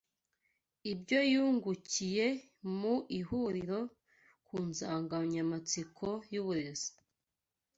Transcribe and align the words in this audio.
ibyo 0.91 1.19
yungukiye 1.33 2.27
mu 2.79 2.95
ihuriro 3.19 3.79
ku 4.47 4.55
nsanganyamatsiko 4.69 6.07
y’uburezi 6.33 6.91